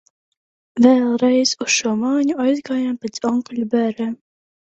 Vēl 0.85 1.11
reiz 1.23 1.51
uz 1.65 1.73
šo 1.81 1.91
mājiņu 1.99 2.39
aizgājām 2.47 2.97
pēc 3.05 3.23
onkuļa 3.33 3.69
bērēm. 3.77 4.11